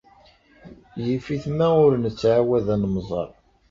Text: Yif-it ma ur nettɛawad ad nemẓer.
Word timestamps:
Yif-it 1.05 1.43
ma 1.57 1.67
ur 1.85 1.93
nettɛawad 2.03 2.65
ad 2.73 2.79
nemẓer. 2.81 3.29